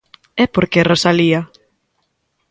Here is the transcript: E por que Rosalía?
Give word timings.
E 0.43 0.45
por 0.53 0.65
que 0.71 0.87
Rosalía? 0.91 1.41